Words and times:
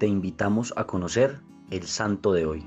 te 0.00 0.06
invitamos 0.06 0.72
a 0.76 0.86
conocer 0.86 1.40
el 1.70 1.82
santo 1.82 2.32
de 2.32 2.46
hoy. 2.46 2.64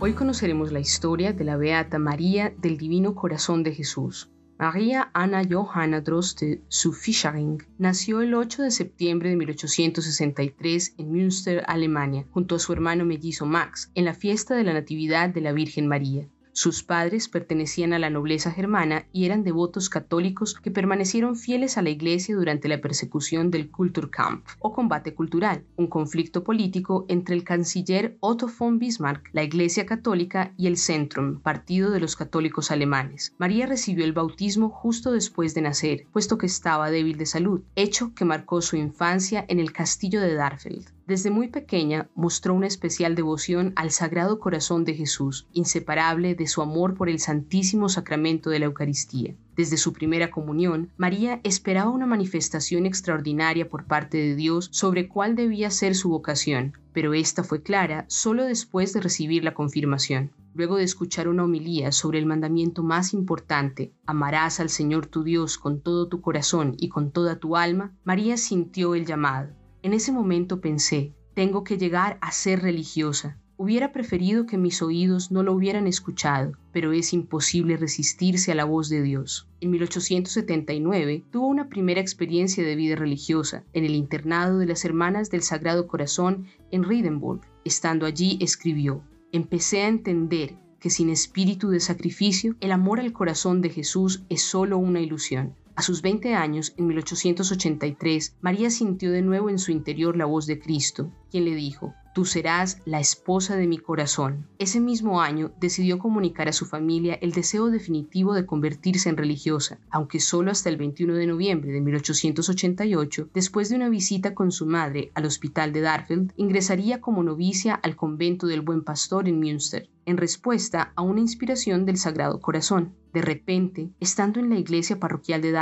Hoy 0.00 0.14
conoceremos 0.14 0.72
la 0.72 0.80
historia 0.80 1.32
de 1.32 1.44
la 1.44 1.56
Beata 1.56 2.00
María 2.00 2.52
del 2.58 2.76
Divino 2.76 3.14
Corazón 3.14 3.62
de 3.62 3.72
Jesús. 3.72 4.28
María 4.58 5.12
Anna 5.14 5.44
Johanna 5.48 6.00
Droste 6.00 6.64
zu 6.68 6.92
Fischering 6.92 7.62
nació 7.78 8.20
el 8.20 8.34
8 8.34 8.64
de 8.64 8.72
septiembre 8.72 9.30
de 9.30 9.36
1863 9.36 10.94
en 10.98 11.12
Münster, 11.12 11.62
Alemania, 11.68 12.26
junto 12.32 12.56
a 12.56 12.58
su 12.58 12.72
hermano 12.72 13.04
mellizo 13.04 13.46
Max, 13.46 13.92
en 13.94 14.04
la 14.04 14.14
fiesta 14.14 14.56
de 14.56 14.64
la 14.64 14.72
Natividad 14.72 15.28
de 15.28 15.40
la 15.40 15.52
Virgen 15.52 15.86
María. 15.86 16.28
Sus 16.60 16.82
padres 16.82 17.28
pertenecían 17.28 17.92
a 17.92 18.00
la 18.00 18.10
nobleza 18.10 18.50
germana 18.50 19.06
y 19.12 19.26
eran 19.26 19.44
devotos 19.44 19.88
católicos 19.88 20.54
que 20.54 20.72
permanecieron 20.72 21.36
fieles 21.36 21.78
a 21.78 21.82
la 21.82 21.90
Iglesia 21.90 22.34
durante 22.34 22.66
la 22.66 22.80
persecución 22.80 23.52
del 23.52 23.70
Kulturkampf 23.70 24.56
o 24.58 24.72
combate 24.72 25.14
cultural, 25.14 25.62
un 25.76 25.86
conflicto 25.86 26.42
político 26.42 27.06
entre 27.06 27.36
el 27.36 27.44
canciller 27.44 28.16
Otto 28.18 28.50
von 28.58 28.80
Bismarck, 28.80 29.30
la 29.32 29.44
Iglesia 29.44 29.86
católica 29.86 30.52
y 30.56 30.66
el 30.66 30.78
Zentrum, 30.78 31.38
partido 31.38 31.92
de 31.92 32.00
los 32.00 32.16
católicos 32.16 32.72
alemanes. 32.72 33.36
María 33.38 33.66
recibió 33.66 34.04
el 34.04 34.12
bautismo 34.12 34.68
justo 34.68 35.12
después 35.12 35.54
de 35.54 35.62
nacer, 35.62 36.06
puesto 36.12 36.38
que 36.38 36.46
estaba 36.46 36.90
débil 36.90 37.18
de 37.18 37.26
salud, 37.26 37.60
hecho 37.76 38.12
que 38.16 38.24
marcó 38.24 38.62
su 38.62 38.74
infancia 38.74 39.44
en 39.46 39.60
el 39.60 39.70
castillo 39.70 40.20
de 40.20 40.34
Darfeld. 40.34 40.97
Desde 41.08 41.30
muy 41.30 41.48
pequeña 41.48 42.10
mostró 42.14 42.52
una 42.52 42.66
especial 42.66 43.14
devoción 43.14 43.72
al 43.76 43.92
Sagrado 43.92 44.38
Corazón 44.38 44.84
de 44.84 44.92
Jesús, 44.92 45.48
inseparable 45.54 46.34
de 46.34 46.46
su 46.46 46.60
amor 46.60 46.96
por 46.96 47.08
el 47.08 47.18
Santísimo 47.18 47.88
Sacramento 47.88 48.50
de 48.50 48.58
la 48.58 48.66
Eucaristía. 48.66 49.34
Desde 49.56 49.78
su 49.78 49.94
primera 49.94 50.30
comunión, 50.30 50.92
María 50.98 51.40
esperaba 51.44 51.88
una 51.88 52.04
manifestación 52.04 52.84
extraordinaria 52.84 53.70
por 53.70 53.86
parte 53.86 54.18
de 54.18 54.36
Dios 54.36 54.68
sobre 54.70 55.08
cuál 55.08 55.34
debía 55.34 55.70
ser 55.70 55.94
su 55.94 56.10
vocación, 56.10 56.76
pero 56.92 57.14
esta 57.14 57.42
fue 57.42 57.62
clara 57.62 58.04
solo 58.08 58.44
después 58.44 58.92
de 58.92 59.00
recibir 59.00 59.44
la 59.44 59.54
confirmación. 59.54 60.32
Luego 60.52 60.76
de 60.76 60.84
escuchar 60.84 61.28
una 61.28 61.44
homilía 61.44 61.90
sobre 61.90 62.18
el 62.18 62.26
mandamiento 62.26 62.82
más 62.82 63.14
importante, 63.14 63.94
amarás 64.04 64.60
al 64.60 64.68
Señor 64.68 65.06
tu 65.06 65.22
Dios 65.22 65.56
con 65.56 65.80
todo 65.80 66.06
tu 66.08 66.20
corazón 66.20 66.74
y 66.78 66.90
con 66.90 67.12
toda 67.12 67.38
tu 67.38 67.56
alma, 67.56 67.96
María 68.04 68.36
sintió 68.36 68.94
el 68.94 69.06
llamado 69.06 69.56
en 69.82 69.92
ese 69.92 70.12
momento 70.12 70.60
pensé, 70.60 71.12
tengo 71.34 71.62
que 71.62 71.78
llegar 71.78 72.18
a 72.20 72.32
ser 72.32 72.62
religiosa. 72.62 73.38
Hubiera 73.56 73.92
preferido 73.92 74.46
que 74.46 74.56
mis 74.56 74.82
oídos 74.82 75.32
no 75.32 75.42
lo 75.42 75.52
hubieran 75.52 75.86
escuchado, 75.86 76.52
pero 76.72 76.92
es 76.92 77.12
imposible 77.12 77.76
resistirse 77.76 78.52
a 78.52 78.54
la 78.54 78.64
voz 78.64 78.88
de 78.88 79.02
Dios. 79.02 79.48
En 79.60 79.70
1879 79.70 81.24
tuvo 81.30 81.46
una 81.46 81.68
primera 81.68 82.00
experiencia 82.00 82.64
de 82.64 82.76
vida 82.76 82.96
religiosa 82.96 83.64
en 83.72 83.84
el 83.84 83.94
internado 83.94 84.58
de 84.58 84.66
las 84.66 84.84
Hermanas 84.84 85.30
del 85.30 85.42
Sagrado 85.42 85.86
Corazón 85.88 86.46
en 86.70 86.84
Riedenburg. 86.84 87.40
Estando 87.64 88.06
allí 88.06 88.38
escribió, 88.40 89.02
empecé 89.32 89.82
a 89.82 89.88
entender 89.88 90.56
que 90.80 90.90
sin 90.90 91.10
espíritu 91.10 91.68
de 91.70 91.80
sacrificio 91.80 92.56
el 92.60 92.72
amor 92.72 93.00
al 93.00 93.12
corazón 93.12 93.60
de 93.60 93.70
Jesús 93.70 94.22
es 94.28 94.42
solo 94.42 94.78
una 94.78 95.00
ilusión. 95.00 95.54
A 95.78 95.82
sus 95.82 96.02
20 96.02 96.34
años, 96.34 96.74
en 96.76 96.88
1883, 96.88 98.34
María 98.40 98.68
sintió 98.68 99.12
de 99.12 99.22
nuevo 99.22 99.48
en 99.48 99.60
su 99.60 99.70
interior 99.70 100.16
la 100.16 100.24
voz 100.24 100.44
de 100.48 100.58
Cristo, 100.58 101.12
quien 101.30 101.44
le 101.44 101.54
dijo, 101.54 101.94
Tú 102.18 102.24
serás 102.24 102.82
la 102.84 102.98
esposa 102.98 103.54
de 103.54 103.68
mi 103.68 103.78
corazón. 103.78 104.48
Ese 104.58 104.80
mismo 104.80 105.20
año 105.22 105.52
decidió 105.60 106.00
comunicar 106.00 106.48
a 106.48 106.52
su 106.52 106.66
familia 106.66 107.14
el 107.22 107.30
deseo 107.30 107.70
definitivo 107.70 108.34
de 108.34 108.44
convertirse 108.44 109.08
en 109.08 109.16
religiosa, 109.16 109.78
aunque 109.88 110.18
solo 110.18 110.50
hasta 110.50 110.68
el 110.68 110.78
21 110.78 111.14
de 111.14 111.28
noviembre 111.28 111.70
de 111.70 111.80
1888, 111.80 113.28
después 113.32 113.68
de 113.68 113.76
una 113.76 113.88
visita 113.88 114.34
con 114.34 114.50
su 114.50 114.66
madre 114.66 115.12
al 115.14 115.26
hospital 115.26 115.72
de 115.72 115.82
Darfeld, 115.82 116.32
ingresaría 116.36 117.00
como 117.00 117.22
novicia 117.22 117.76
al 117.76 117.94
convento 117.94 118.48
del 118.48 118.62
Buen 118.62 118.82
Pastor 118.82 119.28
en 119.28 119.38
Münster, 119.38 119.88
en 120.04 120.16
respuesta 120.16 120.92
a 120.96 121.02
una 121.02 121.20
inspiración 121.20 121.86
del 121.86 121.98
Sagrado 121.98 122.40
Corazón. 122.40 122.94
De 123.12 123.22
repente, 123.22 123.90
estando 124.00 124.40
en 124.40 124.50
la 124.50 124.58
iglesia 124.58 124.98
parroquial 124.98 125.40
de 125.40 125.52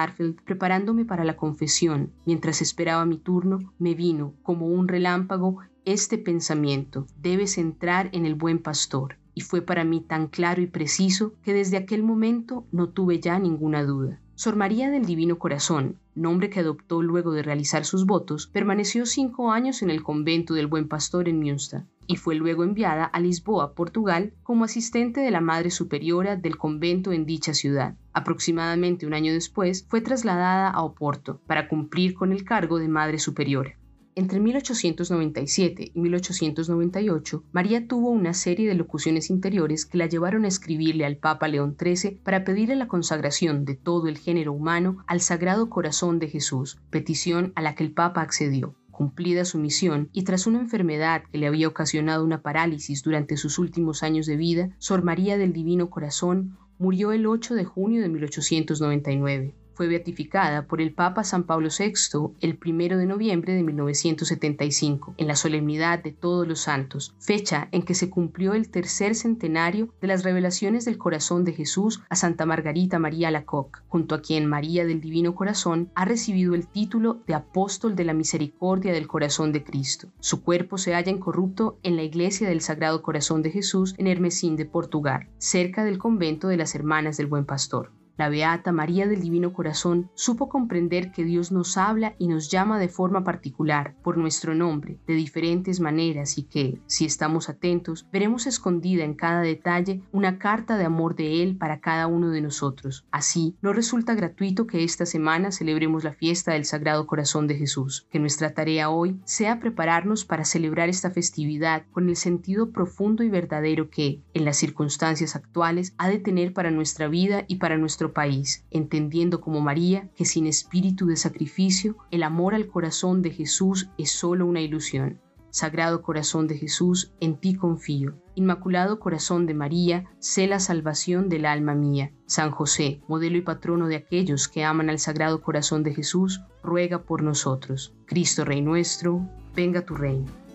Preparándome 0.44 1.04
para 1.04 1.24
la 1.24 1.36
confesión, 1.36 2.12
mientras 2.24 2.62
esperaba 2.62 3.04
mi 3.04 3.18
turno, 3.18 3.72
me 3.78 3.94
vino, 3.94 4.34
como 4.42 4.66
un 4.66 4.88
relámpago, 4.88 5.58
este 5.84 6.18
pensamiento, 6.18 7.06
debes 7.20 7.58
entrar 7.58 8.08
en 8.12 8.26
el 8.26 8.34
buen 8.34 8.58
pastor, 8.58 9.16
y 9.34 9.42
fue 9.42 9.62
para 9.62 9.84
mí 9.84 10.00
tan 10.00 10.26
claro 10.26 10.62
y 10.62 10.66
preciso 10.66 11.34
que 11.42 11.52
desde 11.52 11.76
aquel 11.76 12.02
momento 12.02 12.66
no 12.72 12.88
tuve 12.88 13.20
ya 13.20 13.38
ninguna 13.38 13.84
duda. 13.84 14.20
Sor 14.36 14.54
María 14.54 14.90
del 14.90 15.06
Divino 15.06 15.38
Corazón, 15.38 15.96
nombre 16.14 16.50
que 16.50 16.60
adoptó 16.60 17.00
luego 17.00 17.32
de 17.32 17.42
realizar 17.42 17.86
sus 17.86 18.04
votos, 18.04 18.46
permaneció 18.46 19.06
cinco 19.06 19.50
años 19.50 19.80
en 19.80 19.88
el 19.88 20.02
convento 20.02 20.52
del 20.52 20.66
Buen 20.66 20.88
Pastor 20.88 21.30
en 21.30 21.40
Münster 21.40 21.84
y 22.06 22.16
fue 22.16 22.34
luego 22.34 22.62
enviada 22.62 23.06
a 23.06 23.18
Lisboa, 23.18 23.72
Portugal, 23.72 24.34
como 24.42 24.64
asistente 24.64 25.22
de 25.22 25.30
la 25.30 25.40
Madre 25.40 25.70
Superiora 25.70 26.36
del 26.36 26.58
convento 26.58 27.12
en 27.12 27.24
dicha 27.24 27.54
ciudad. 27.54 27.96
Aproximadamente 28.12 29.06
un 29.06 29.14
año 29.14 29.32
después 29.32 29.86
fue 29.88 30.02
trasladada 30.02 30.68
a 30.68 30.82
Oporto 30.82 31.40
para 31.46 31.66
cumplir 31.66 32.12
con 32.12 32.30
el 32.30 32.44
cargo 32.44 32.78
de 32.78 32.88
Madre 32.88 33.18
Superiora. 33.18 33.78
Entre 34.18 34.40
1897 34.40 35.92
y 35.94 36.00
1898, 36.00 37.44
María 37.52 37.86
tuvo 37.86 38.08
una 38.08 38.32
serie 38.32 38.66
de 38.66 38.74
locuciones 38.74 39.28
interiores 39.28 39.84
que 39.84 39.98
la 39.98 40.06
llevaron 40.06 40.46
a 40.46 40.48
escribirle 40.48 41.04
al 41.04 41.18
Papa 41.18 41.48
León 41.48 41.76
XIII 41.78 42.22
para 42.24 42.42
pedirle 42.42 42.76
la 42.76 42.88
consagración 42.88 43.66
de 43.66 43.74
todo 43.74 44.08
el 44.08 44.16
género 44.16 44.54
humano 44.54 45.04
al 45.06 45.20
Sagrado 45.20 45.68
Corazón 45.68 46.18
de 46.18 46.28
Jesús, 46.28 46.78
petición 46.88 47.52
a 47.56 47.60
la 47.60 47.74
que 47.74 47.84
el 47.84 47.92
Papa 47.92 48.22
accedió. 48.22 48.74
Cumplida 48.90 49.44
su 49.44 49.58
misión 49.58 50.08
y 50.14 50.22
tras 50.22 50.46
una 50.46 50.60
enfermedad 50.60 51.24
que 51.30 51.36
le 51.36 51.46
había 51.46 51.68
ocasionado 51.68 52.24
una 52.24 52.40
parálisis 52.40 53.02
durante 53.02 53.36
sus 53.36 53.58
últimos 53.58 54.02
años 54.02 54.24
de 54.24 54.36
vida, 54.36 54.70
Sor 54.78 55.04
María 55.04 55.36
del 55.36 55.52
Divino 55.52 55.90
Corazón 55.90 56.56
murió 56.78 57.12
el 57.12 57.26
8 57.26 57.54
de 57.54 57.66
junio 57.66 58.00
de 58.00 58.08
1899 58.08 59.54
fue 59.76 59.88
beatificada 59.88 60.66
por 60.66 60.80
el 60.80 60.94
Papa 60.94 61.22
San 61.22 61.44
Pablo 61.44 61.68
VI 61.68 61.92
el 62.40 62.58
1 62.64 62.96
de 62.96 63.04
noviembre 63.04 63.52
de 63.52 63.62
1975, 63.62 65.14
en 65.18 65.26
la 65.26 65.36
solemnidad 65.36 66.02
de 66.02 66.12
Todos 66.12 66.48
los 66.48 66.60
Santos, 66.60 67.14
fecha 67.18 67.68
en 67.72 67.82
que 67.82 67.94
se 67.94 68.08
cumplió 68.08 68.54
el 68.54 68.70
tercer 68.70 69.14
centenario 69.14 69.92
de 70.00 70.08
las 70.08 70.24
revelaciones 70.24 70.86
del 70.86 70.96
corazón 70.96 71.44
de 71.44 71.52
Jesús 71.52 72.00
a 72.08 72.16
Santa 72.16 72.46
Margarita 72.46 72.98
María 72.98 73.30
Lacoque, 73.30 73.80
junto 73.88 74.14
a 74.14 74.22
quien 74.22 74.46
María 74.46 74.86
del 74.86 75.02
Divino 75.02 75.34
Corazón 75.34 75.90
ha 75.94 76.06
recibido 76.06 76.54
el 76.54 76.66
título 76.66 77.20
de 77.26 77.34
Apóstol 77.34 77.94
de 77.96 78.04
la 78.04 78.14
Misericordia 78.14 78.94
del 78.94 79.06
Corazón 79.06 79.52
de 79.52 79.62
Cristo. 79.62 80.08
Su 80.20 80.42
cuerpo 80.42 80.78
se 80.78 80.94
halla 80.94 81.12
incorrupto 81.12 81.78
en 81.82 81.96
la 81.96 82.02
iglesia 82.02 82.48
del 82.48 82.62
Sagrado 82.62 83.02
Corazón 83.02 83.42
de 83.42 83.50
Jesús 83.50 83.94
en 83.98 84.06
Hermesín 84.06 84.56
de 84.56 84.64
Portugal, 84.64 85.28
cerca 85.36 85.84
del 85.84 85.98
convento 85.98 86.48
de 86.48 86.56
las 86.56 86.74
Hermanas 86.74 87.18
del 87.18 87.26
Buen 87.26 87.44
Pastor. 87.44 87.90
La 88.16 88.30
Beata 88.30 88.72
María 88.72 89.06
del 89.06 89.20
Divino 89.20 89.52
Corazón 89.52 90.10
supo 90.14 90.48
comprender 90.48 91.12
que 91.12 91.22
Dios 91.22 91.52
nos 91.52 91.76
habla 91.76 92.14
y 92.18 92.28
nos 92.28 92.50
llama 92.50 92.78
de 92.78 92.88
forma 92.88 93.24
particular, 93.24 93.94
por 94.02 94.16
nuestro 94.16 94.54
nombre, 94.54 94.98
de 95.06 95.12
diferentes 95.12 95.80
maneras 95.80 96.38
y 96.38 96.44
que, 96.44 96.80
si 96.86 97.04
estamos 97.04 97.50
atentos, 97.50 98.06
veremos 98.10 98.46
escondida 98.46 99.04
en 99.04 99.12
cada 99.12 99.42
detalle 99.42 100.00
una 100.12 100.38
carta 100.38 100.78
de 100.78 100.86
amor 100.86 101.14
de 101.14 101.42
Él 101.42 101.58
para 101.58 101.80
cada 101.80 102.06
uno 102.06 102.30
de 102.30 102.40
nosotros. 102.40 103.04
Así, 103.10 103.54
no 103.60 103.74
resulta 103.74 104.14
gratuito 104.14 104.66
que 104.66 104.82
esta 104.82 105.04
semana 105.04 105.52
celebremos 105.52 106.02
la 106.02 106.14
fiesta 106.14 106.52
del 106.52 106.64
Sagrado 106.64 107.06
Corazón 107.06 107.46
de 107.46 107.56
Jesús, 107.56 108.06
que 108.10 108.18
nuestra 108.18 108.54
tarea 108.54 108.88
hoy 108.88 109.20
sea 109.24 109.60
prepararnos 109.60 110.24
para 110.24 110.46
celebrar 110.46 110.88
esta 110.88 111.10
festividad 111.10 111.84
con 111.92 112.08
el 112.08 112.16
sentido 112.16 112.70
profundo 112.70 113.24
y 113.24 113.28
verdadero 113.28 113.90
que, 113.90 114.22
en 114.32 114.46
las 114.46 114.56
circunstancias 114.56 115.36
actuales, 115.36 115.94
ha 115.98 116.08
de 116.08 116.18
tener 116.18 116.54
para 116.54 116.70
nuestra 116.70 117.08
vida 117.08 117.44
y 117.46 117.56
para 117.56 117.76
país, 118.12 118.64
entendiendo 118.70 119.40
como 119.40 119.60
María 119.60 120.08
que 120.14 120.24
sin 120.24 120.46
espíritu 120.46 121.06
de 121.06 121.16
sacrificio 121.16 121.96
el 122.10 122.22
amor 122.22 122.54
al 122.54 122.66
corazón 122.66 123.22
de 123.22 123.30
Jesús 123.30 123.88
es 123.98 124.12
solo 124.12 124.46
una 124.46 124.60
ilusión. 124.60 125.20
Sagrado 125.50 126.02
Corazón 126.02 126.48
de 126.48 126.58
Jesús, 126.58 127.14
en 127.18 127.36
ti 127.36 127.54
confío. 127.54 128.20
Inmaculado 128.34 129.00
Corazón 129.00 129.46
de 129.46 129.54
María, 129.54 130.04
sé 130.18 130.46
la 130.46 130.60
salvación 130.60 131.30
del 131.30 131.46
alma 131.46 131.74
mía. 131.74 132.12
San 132.26 132.50
José, 132.50 133.00
modelo 133.08 133.38
y 133.38 133.40
patrono 133.40 133.86
de 133.86 133.96
aquellos 133.96 134.48
que 134.48 134.64
aman 134.64 134.90
al 134.90 134.98
Sagrado 134.98 135.40
Corazón 135.40 135.82
de 135.82 135.94
Jesús, 135.94 136.42
ruega 136.62 137.04
por 137.04 137.22
nosotros. 137.22 137.94
Cristo 138.04 138.44
Rey 138.44 138.60
nuestro, 138.60 139.26
venga 139.54 139.80
tu 139.80 139.94
reino. 139.94 140.45